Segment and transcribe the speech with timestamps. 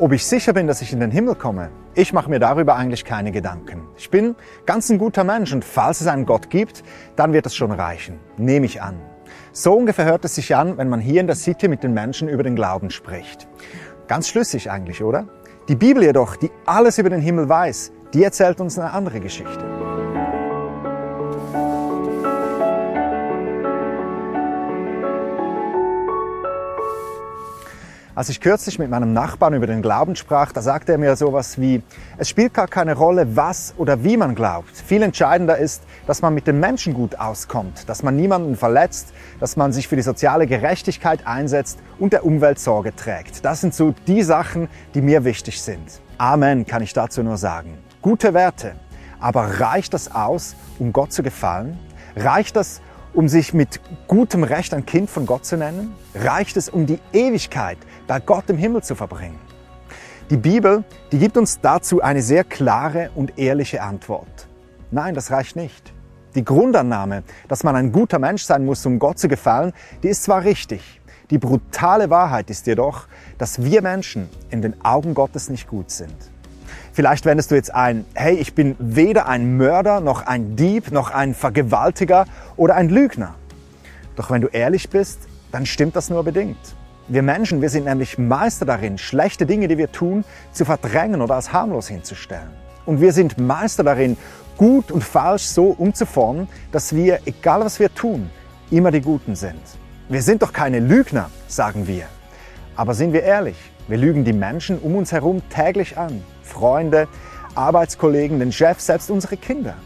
[0.00, 3.04] Ob ich sicher bin, dass ich in den Himmel komme, ich mache mir darüber eigentlich
[3.04, 3.88] keine Gedanken.
[3.96, 6.84] Ich bin ganz ein guter Mensch und falls es einen Gott gibt,
[7.16, 8.94] dann wird es schon reichen, nehme ich an.
[9.50, 12.28] So ungefähr hört es sich an, wenn man hier in der City mit den Menschen
[12.28, 13.48] über den Glauben spricht.
[14.06, 15.26] Ganz schlüssig eigentlich, oder?
[15.68, 19.77] Die Bibel jedoch, die alles über den Himmel weiß, die erzählt uns eine andere Geschichte.
[28.18, 31.60] Als ich kürzlich mit meinem Nachbarn über den Glauben sprach, da sagte er mir sowas
[31.60, 31.82] wie,
[32.16, 34.76] es spielt gar keine Rolle, was oder wie man glaubt.
[34.76, 39.56] Viel entscheidender ist, dass man mit den Menschen gut auskommt, dass man niemanden verletzt, dass
[39.56, 43.44] man sich für die soziale Gerechtigkeit einsetzt und der Umwelt Sorge trägt.
[43.44, 46.00] Das sind so die Sachen, die mir wichtig sind.
[46.18, 47.78] Amen kann ich dazu nur sagen.
[48.02, 48.72] Gute Werte.
[49.20, 51.78] Aber reicht das aus, um Gott zu gefallen?
[52.16, 52.80] Reicht das,
[53.14, 55.94] um sich mit gutem Recht ein Kind von Gott zu nennen?
[56.14, 59.38] Reicht es, um die Ewigkeit bei Gott im Himmel zu verbringen?
[60.30, 64.48] Die Bibel, die gibt uns dazu eine sehr klare und ehrliche Antwort.
[64.90, 65.92] Nein, das reicht nicht.
[66.34, 70.24] Die Grundannahme, dass man ein guter Mensch sein muss, um Gott zu gefallen, die ist
[70.24, 71.00] zwar richtig.
[71.30, 73.06] Die brutale Wahrheit ist jedoch,
[73.38, 76.16] dass wir Menschen in den Augen Gottes nicht gut sind.
[76.92, 81.10] Vielleicht wendest du jetzt ein, hey, ich bin weder ein Mörder, noch ein Dieb, noch
[81.10, 83.34] ein Vergewaltiger oder ein Lügner.
[84.16, 85.20] Doch wenn du ehrlich bist,
[85.52, 86.58] dann stimmt das nur bedingt.
[87.10, 91.36] Wir Menschen, wir sind nämlich Meister darin, schlechte Dinge, die wir tun, zu verdrängen oder
[91.36, 92.50] als harmlos hinzustellen.
[92.84, 94.18] Und wir sind Meister darin,
[94.58, 98.28] gut und falsch so umzuformen, dass wir, egal was wir tun,
[98.70, 99.60] immer die Guten sind.
[100.10, 102.04] Wir sind doch keine Lügner, sagen wir.
[102.76, 103.56] Aber sind wir ehrlich,
[103.88, 106.22] wir lügen die Menschen um uns herum täglich an.
[106.42, 107.08] Freunde,
[107.54, 109.76] Arbeitskollegen, den Chef, selbst unsere Kinder.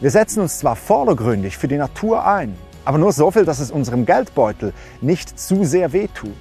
[0.00, 3.72] Wir setzen uns zwar vordergründig für die Natur ein, aber nur so viel, dass es
[3.72, 6.32] unserem Geldbeutel nicht zu sehr wehtut.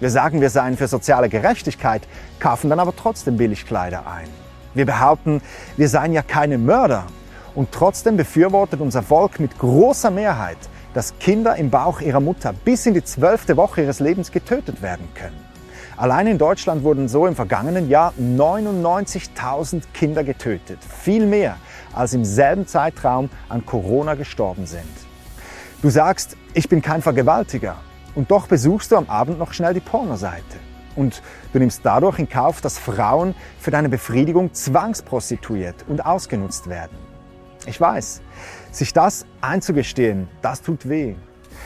[0.00, 2.02] Wir sagen, wir seien für soziale Gerechtigkeit,
[2.40, 4.26] kaufen dann aber trotzdem Billigkleider ein.
[4.72, 5.42] Wir behaupten,
[5.76, 7.04] wir seien ja keine Mörder.
[7.54, 10.56] Und trotzdem befürwortet unser Volk mit großer Mehrheit,
[10.94, 15.06] dass Kinder im Bauch ihrer Mutter bis in die zwölfte Woche ihres Lebens getötet werden
[15.14, 15.38] können.
[15.98, 20.78] Allein in Deutschland wurden so im vergangenen Jahr 99.000 Kinder getötet.
[20.82, 21.56] Viel mehr,
[21.92, 25.11] als im selben Zeitraum an Corona gestorben sind.
[25.82, 27.74] Du sagst, ich bin kein Vergewaltiger.
[28.14, 30.60] Und doch besuchst du am Abend noch schnell die Pornoseite.
[30.94, 31.22] Und
[31.52, 36.96] du nimmst dadurch in Kauf, dass Frauen für deine Befriedigung zwangsprostituiert und ausgenutzt werden.
[37.66, 38.20] Ich weiß,
[38.70, 41.16] sich das einzugestehen, das tut weh.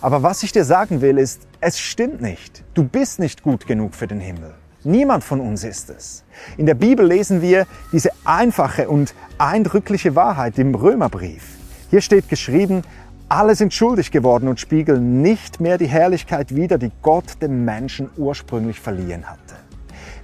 [0.00, 2.64] Aber was ich dir sagen will, ist, es stimmt nicht.
[2.72, 4.54] Du bist nicht gut genug für den Himmel.
[4.84, 6.24] Niemand von uns ist es.
[6.56, 11.58] In der Bibel lesen wir diese einfache und eindrückliche Wahrheit im Römerbrief.
[11.90, 12.82] Hier steht geschrieben,
[13.28, 18.08] alle sind schuldig geworden und spiegeln nicht mehr die Herrlichkeit wider, die Gott dem Menschen
[18.16, 19.56] ursprünglich verliehen hatte.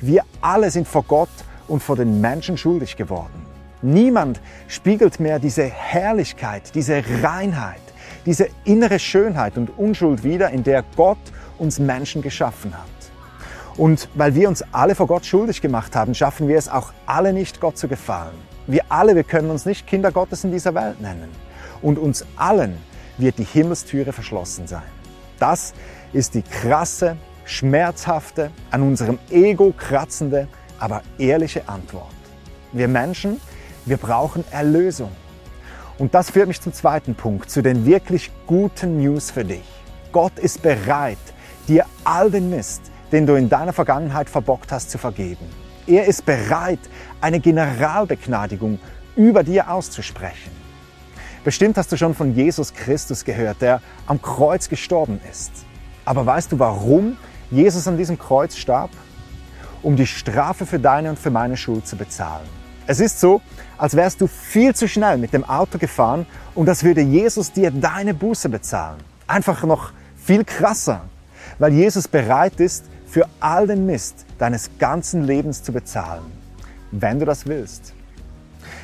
[0.00, 1.28] Wir alle sind vor Gott
[1.66, 3.46] und vor den Menschen schuldig geworden.
[3.82, 7.80] Niemand spiegelt mehr diese Herrlichkeit, diese Reinheit,
[8.24, 11.18] diese innere Schönheit und Unschuld wider, in der Gott
[11.58, 12.86] uns Menschen geschaffen hat.
[13.76, 17.32] Und weil wir uns alle vor Gott schuldig gemacht haben, schaffen wir es auch alle
[17.32, 18.34] nicht, Gott zu gefallen.
[18.68, 21.28] Wir alle, wir können uns nicht Kinder Gottes in dieser Welt nennen.
[21.80, 22.76] Und uns allen
[23.18, 24.82] wird die Himmelstüre verschlossen sein.
[25.38, 25.74] Das
[26.12, 32.14] ist die krasse, schmerzhafte, an unserem Ego kratzende, aber ehrliche Antwort.
[32.72, 33.40] Wir Menschen,
[33.84, 35.10] wir brauchen Erlösung.
[35.98, 39.64] Und das führt mich zum zweiten Punkt, zu den wirklich guten News für dich.
[40.10, 41.18] Gott ist bereit,
[41.68, 45.46] dir all den Mist, den du in deiner Vergangenheit verbockt hast, zu vergeben.
[45.86, 46.80] Er ist bereit,
[47.20, 48.78] eine Generalbegnadigung
[49.16, 50.61] über dir auszusprechen.
[51.44, 55.50] Bestimmt hast du schon von Jesus Christus gehört, der am Kreuz gestorben ist.
[56.04, 57.16] Aber weißt du, warum
[57.50, 58.90] Jesus an diesem Kreuz starb?
[59.82, 62.46] Um die Strafe für deine und für meine Schuld zu bezahlen.
[62.86, 63.40] Es ist so,
[63.76, 67.72] als wärst du viel zu schnell mit dem Auto gefahren und das würde Jesus dir
[67.72, 68.98] deine Buße bezahlen.
[69.26, 71.02] Einfach noch viel krasser,
[71.58, 76.22] weil Jesus bereit ist, für all den Mist deines ganzen Lebens zu bezahlen,
[76.92, 77.92] wenn du das willst.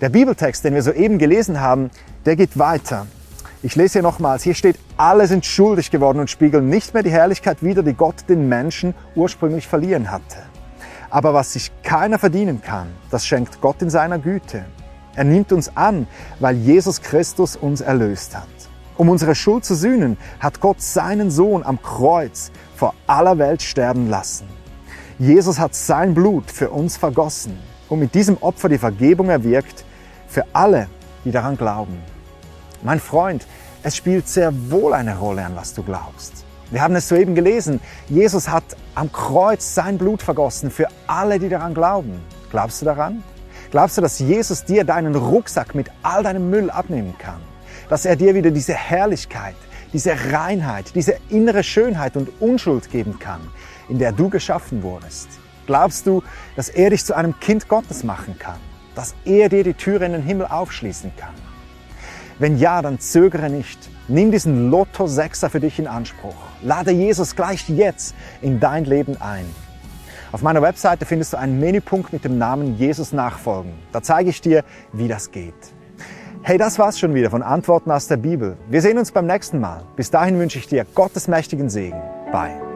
[0.00, 1.90] Der Bibeltext, den wir soeben gelesen haben,
[2.26, 3.06] der geht weiter.
[3.62, 7.10] Ich lese hier nochmals, hier steht, alle sind schuldig geworden und spiegeln nicht mehr die
[7.10, 10.38] Herrlichkeit wider, die Gott den Menschen ursprünglich verliehen hatte.
[11.10, 14.64] Aber was sich keiner verdienen kann, das schenkt Gott in seiner Güte.
[15.16, 16.06] Er nimmt uns an,
[16.38, 18.48] weil Jesus Christus uns erlöst hat.
[18.96, 24.08] Um unsere Schuld zu sühnen, hat Gott seinen Sohn am Kreuz vor aller Welt sterben
[24.08, 24.46] lassen.
[25.18, 27.58] Jesus hat sein Blut für uns vergossen
[27.88, 29.84] und mit diesem Opfer die Vergebung erwirkt
[30.28, 30.86] für alle,
[31.24, 31.98] die daran glauben.
[32.82, 33.46] Mein Freund,
[33.82, 36.44] es spielt sehr wohl eine Rolle, an was du glaubst.
[36.70, 37.80] Wir haben es soeben gelesen.
[38.08, 38.62] Jesus hat
[38.94, 42.20] am Kreuz sein Blut vergossen für alle, die daran glauben.
[42.50, 43.24] Glaubst du daran?
[43.70, 47.40] Glaubst du, dass Jesus dir deinen Rucksack mit all deinem Müll abnehmen kann?
[47.88, 49.56] Dass er dir wieder diese Herrlichkeit,
[49.92, 53.40] diese Reinheit, diese innere Schönheit und Unschuld geben kann,
[53.88, 55.28] in der du geschaffen wurdest?
[55.66, 56.22] Glaubst du,
[56.54, 58.58] dass er dich zu einem Kind Gottes machen kann?
[58.94, 61.34] Dass er dir die Türe in den Himmel aufschließen kann?
[62.38, 63.78] Wenn ja, dann zögere nicht.
[64.08, 66.34] Nimm diesen Lotto Sechser für dich in Anspruch.
[66.62, 69.44] Lade Jesus gleich jetzt in dein Leben ein.
[70.32, 73.72] Auf meiner Webseite findest du einen Menüpunkt mit dem Namen Jesus nachfolgen.
[73.92, 75.54] Da zeige ich dir, wie das geht.
[76.42, 78.56] Hey, das war's schon wieder von Antworten aus der Bibel.
[78.70, 79.82] Wir sehen uns beim nächsten Mal.
[79.96, 82.00] Bis dahin wünsche ich dir Gottes mächtigen Segen.
[82.32, 82.69] Bye.